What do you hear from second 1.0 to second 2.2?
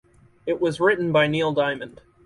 by Neil Diamond.